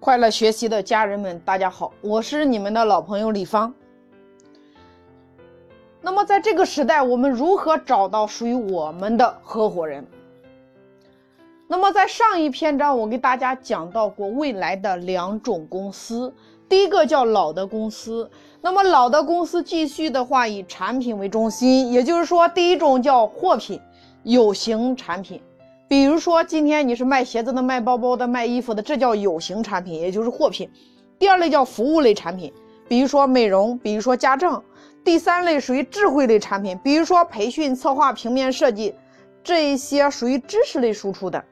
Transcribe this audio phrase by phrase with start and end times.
[0.00, 3.74] 快乐学习的家人们，大家好，我是你们的老朋友李芳。
[6.00, 10.06] 那么，在这个时代，我们如何找到属于我们的合伙人？
[11.66, 16.32] 那么，在上一篇章，我给大家讲到过未来的两种公司，
[16.68, 18.30] 第一个叫老的公司。
[18.60, 23.80] 那么，老的公司继续的话，以产品为中心，也就是说，第一种叫货品，
[24.22, 25.42] 有形产品。
[25.88, 30.70] 比如说，今天你是卖鞋子的、卖包包的、卖衣服的，这叫有形产品，也就是货品。
[31.18, 32.52] 第二类叫服务类产品，
[32.86, 34.62] 比如说美容，比如说家政。
[35.02, 38.94] 第三类属于智慧类产品，比如说培训、策划、平面设计，
[39.42, 41.42] 这一些属于知识类输出的。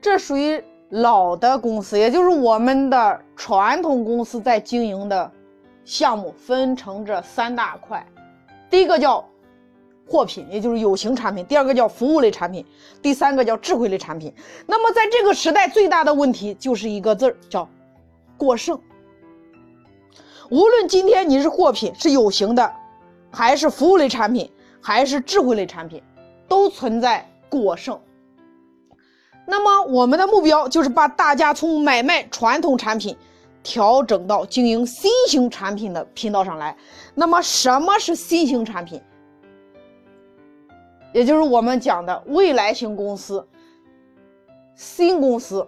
[0.00, 5.30] 这属于老的公司，也就是我们的传统公司在经营的
[5.84, 8.06] 项目，分成这三大块。
[8.70, 9.22] 第一个叫。
[10.06, 12.62] 货品，也就是有形产品；第二个叫服务类产品；
[13.00, 14.32] 第三个叫智慧类产品。
[14.66, 17.68] 那么，在这个时代，最大的问题就是一个字儿，叫
[18.36, 18.78] 过剩。
[20.50, 22.70] 无论今天你是货品，是有形的，
[23.30, 26.02] 还是服务类产品，还是智慧类产品，
[26.46, 27.98] 都存在过剩。
[29.46, 33.16] 那么，我们的目标就是把大家从买卖传统产品，
[33.62, 36.76] 调整到经营新型产品的频道上来。
[37.14, 39.00] 那么，什么是新型产品？
[41.14, 43.46] 也就是我们讲的未来型公司、
[44.74, 45.64] 新公司。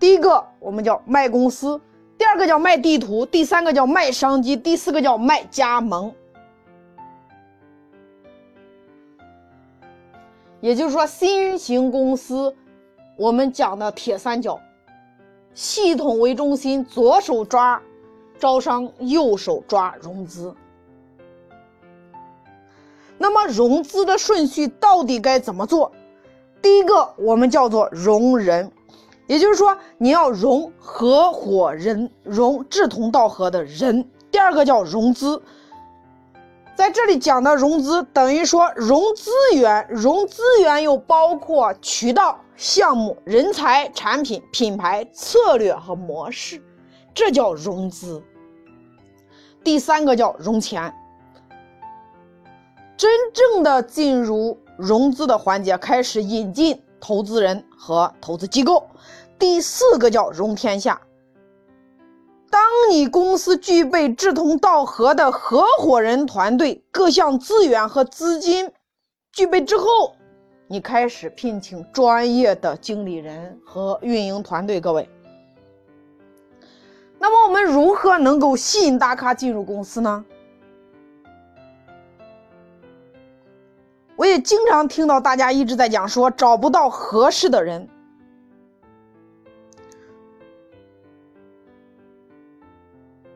[0.00, 1.78] 第一个我们叫卖公司，
[2.16, 6.10] 第二个叫卖地图，第三个叫卖商机，第四个叫卖加盟。
[10.62, 12.56] 也就是说，新型公司
[13.16, 14.58] 我们讲的铁三角：
[15.52, 17.78] 系统为中心，左手抓
[18.38, 20.54] 招商，右手抓融资。
[23.18, 25.90] 那么融资的顺序到底该怎么做？
[26.62, 28.70] 第一个我们叫做融人，
[29.26, 34.08] 也就是说你要融合伙人，融志同道合的人。
[34.30, 35.40] 第二个叫融资，
[36.76, 46.62] 在这里讲的融资等于说融资源，融资源又包括渠道、项目、人才、产品、品牌、策略和模式，
[47.14, 48.22] 这叫融资。
[49.64, 50.92] 第三个叫融钱。
[52.98, 58.84] 真正的进入融资的环节，开始引进投资人和投资机构。
[59.38, 61.00] 第四个叫融天下。
[62.50, 62.60] 当
[62.90, 68.68] 你公司具备志同道合的合伙人团队，各项资源和资金
[69.30, 70.16] 具备之后，
[70.66, 74.80] 你开始聘请专业的经理人和运营团队。
[74.80, 75.08] 各位，
[77.20, 80.24] 那么我们如何能够吸引大咖进入公司呢？
[84.18, 87.88] 我也经常听到大家一直在讲说找不到合适的人。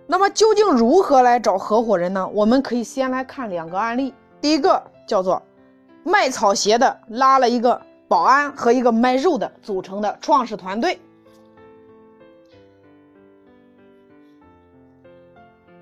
[0.09, 2.29] 那么究竟如何来找合伙人呢？
[2.35, 4.13] 我们可以先来看两个案例。
[4.41, 5.41] 第一个叫做
[6.03, 10.99] 卖草鞋的拉了一个保安和一个卖肉的组成的创始团队。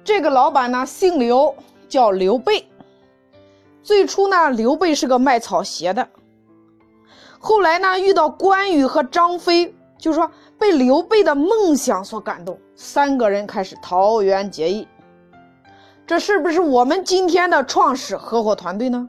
[0.05, 1.55] 这个老板呢姓刘，
[1.89, 2.67] 叫刘备。
[3.83, 6.07] 最初呢，刘备是个卖草鞋的。
[7.39, 14.87] 后来呢，遇到关羽和张飞，就是说被刘备的梦想所感动，三个人开始桃园结义。
[16.07, 19.09] 这是不是我们今天的创始合伙团队呢？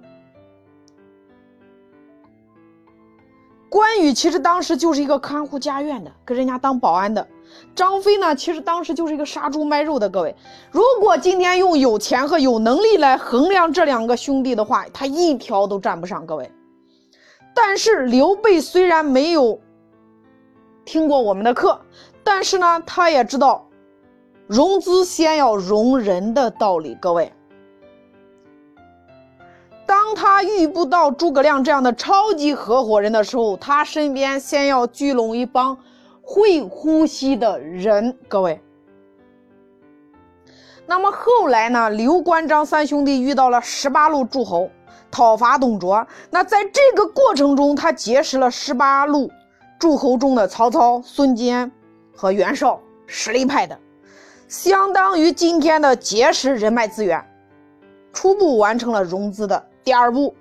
[3.70, 7.28] 关羽其实当时就是一个看护家院的，跟人家当保安的。
[7.74, 10.10] 张飞呢，其实当时就是一个杀猪卖肉的。
[10.10, 10.36] 各位，
[10.72, 16.26] 如果今天用有钱和有能力来衡量这两个兄弟的话，他一条都占不上。
[16.26, 16.52] 各位，
[17.56, 19.60] 但是刘备虽然没有
[20.84, 21.80] 听过我们的课，
[22.24, 23.66] 但是呢，他也知道
[24.48, 26.98] 融资先要融人的道理。
[27.02, 27.32] 各位，
[29.86, 35.78] 当他遇不到诸葛亮这样的超级合伙人的时候，他身边先要聚拢一帮。
[36.34, 38.58] 会呼吸的人，各位。
[40.86, 41.90] 那么后来呢？
[41.90, 44.72] 刘关张三兄弟遇到了十八路诸侯
[45.12, 46.08] 讨伐董卓。
[46.30, 49.30] 那在这个过程中，他结识了十八路
[49.78, 51.70] 诸侯中的曹操、孙坚
[52.16, 53.78] 和袁绍，实力派的，
[54.48, 57.22] 相当于今天的结识人脉资源，
[58.14, 60.34] 初步完成了融资的第二步，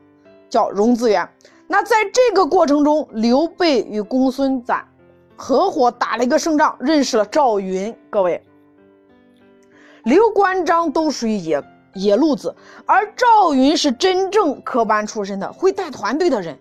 [0.49, 1.29] 叫融资源。
[1.67, 4.87] 那在这个过程中，刘备与公孙瓒。
[5.41, 7.97] 合伙打了一个胜仗，认识了赵云。
[8.11, 8.45] 各位，
[10.05, 11.65] 刘关张都属于野
[11.95, 12.55] 野路子，
[12.85, 16.59] 而赵云是真正科班出身的，会带团队的人。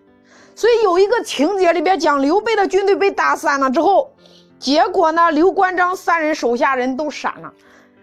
[0.54, 4.10] 所以有一个情节里边讲，刘备的军队被打散了之后，
[4.58, 7.52] 结果呢，刘关张三人手下人都闪了，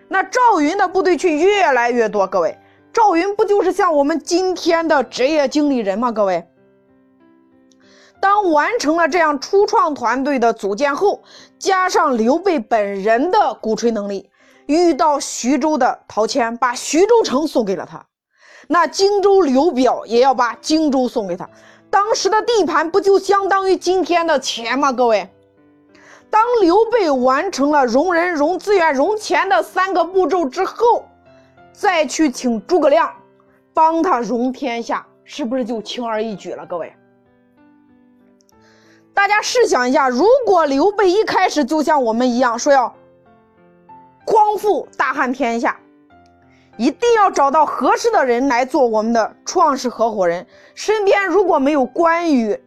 [0.08, 2.28] 那赵云的部队却越来越多。
[2.28, 2.56] 各位，
[2.94, 6.12] 赵云不就是像我们今天的职业经理人吗？
[6.12, 6.48] 各位，
[8.20, 11.22] 当完成了这样初创团队的组建后，
[11.60, 14.30] 加上刘备本人的鼓吹能力，
[14.66, 18.06] 遇到徐州的陶谦，把徐州城送给了他，
[18.68, 21.50] 那荆州刘表也要把荆州送给他。
[21.90, 24.92] 当时的地盘不就相当于今天的钱吗？
[24.92, 25.30] 各位。
[26.30, 31.06] 当刘备完成了融人、融资源、融钱的三个步骤之后，
[31.72, 33.10] 再去请诸葛亮
[33.74, 36.66] 帮他融天下，是不是就轻而易举了？
[36.66, 36.94] 各位，
[39.28, 42.96] 大家试想一下，如果刘备一开始就像我们一样说要
[44.24, 45.78] 匡复大汉天下，
[46.78, 52.58] 一定要找到合适的人来做我们的创始合伙人，身边如果没有关羽、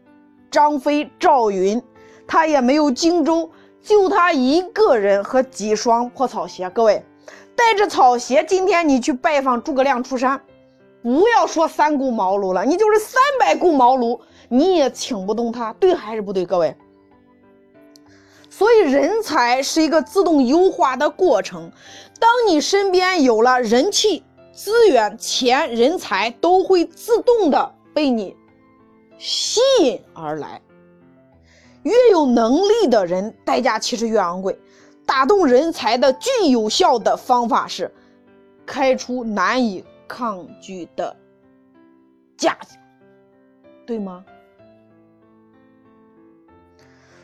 [0.50, 1.82] 张飞、赵云。
[2.28, 3.50] 他也没有荆州，
[3.82, 6.68] 就他一个人和几双破草鞋。
[6.68, 7.02] 各位，
[7.56, 10.38] 带着草鞋，今天你去拜访诸葛亮出山，
[11.02, 14.20] 不要说三顾茅庐了，你就是三百顾茅庐，
[14.52, 16.44] 你也请不动他，对还是不对？
[16.44, 16.76] 各位，
[18.48, 21.70] 所以人才是一个自动优化的过程，
[22.18, 28.36] 当你身边有了人气、资源、钱、人才，都会自动的被你
[29.18, 30.60] 吸引而来。
[31.84, 34.58] 越有能力的人，代价其实越昂贵。
[35.06, 37.92] 打动人才的最有效的方法是，
[38.66, 41.16] 开出难以抗拒的
[42.36, 42.76] 价值，
[43.86, 44.24] 对吗？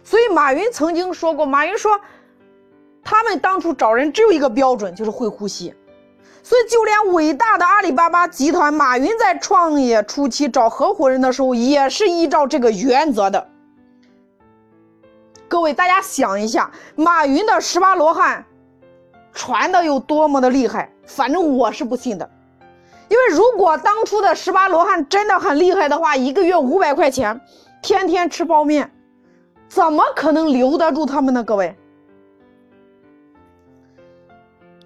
[0.06, 2.00] 所以马云曾经说过，马云说，
[3.03, 5.75] 他们当初找人只有一个标准，就是会呼吸。
[6.44, 13.49] 所以就连伟大的阿里巴巴集团，马云在创业初期找合伙人的时候，也是依照这个原则的。
[15.49, 18.44] 各位，大家想一下，马云的十八罗汉
[19.32, 20.88] 传的有多么的厉害？
[21.05, 22.31] 反正我是不信的，
[23.09, 27.41] 因为如果当初的十八罗汉真的很厉害的话，一个月五百块钱，
[27.82, 28.93] 天天吃泡面，
[29.69, 31.43] 怎么可能留得住他们呢？
[31.45, 31.77] 各位，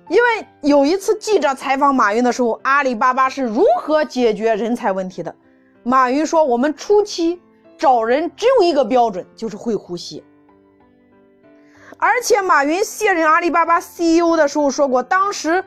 [0.09, 5.35] 因为有一次记者采访马云的时候，阿里巴巴是如何解决人才问题的？
[5.83, 7.41] 马云说：“我们初期
[7.79, 10.25] 找人只有一个标准，就是会呼吸。”
[11.97, 15.63] 而且马云卸任阿里巴巴 CEO 的时候说过，当时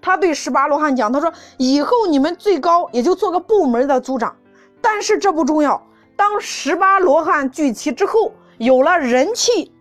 [0.00, 4.36] 他对十八罗汉讲：“他说以后你们最高也就做个部门的组长，
[4.80, 5.80] 但是这不重要。
[6.16, 9.72] 当十八罗汉聚齐之后，有了人气，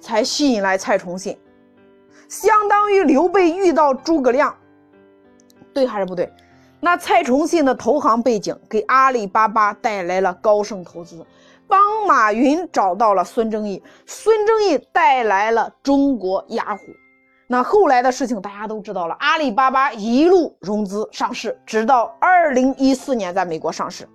[0.00, 1.38] 才吸引来蔡崇信，
[2.28, 4.56] 相当于刘备遇到诸葛亮，
[5.72, 6.32] 对还是不对？
[6.80, 11.26] 那蔡崇信的投行背景给阿里巴巴带来了高盛投资。”
[11.70, 16.82] 帮马云找到了孙正义，孙正义带来了中国雅虎。
[17.46, 24.08] 那后来的事情大家都知道了，阿里巴巴一路融资上市，直到二零一四年在美国上市。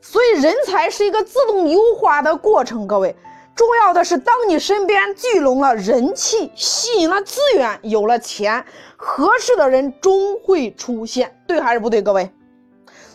[0.00, 3.14] 所以人才是一个自动优化的过程，各位，
[3.54, 8.64] 重要的是当你身边聚拢了人气，吸引了资源，有了钱，
[8.96, 12.30] 合适的人终会出现，对还是不对，各位？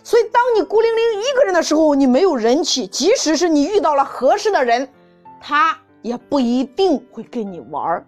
[0.03, 4.88] 所以，当你孤零零一个人的时候，你没有人气，即使是你遇到了合适的人，
[5.41, 8.05] 他也不一定会跟你玩儿。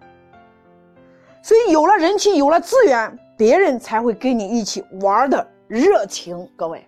[1.42, 6.46] 所以，有了人气，有了资源，别人才会跟你一起玩的热情。
[6.58, 6.86] 各位。